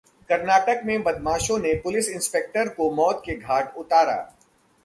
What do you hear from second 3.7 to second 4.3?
उतारा